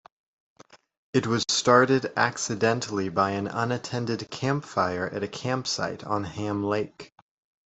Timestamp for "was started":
1.27-2.11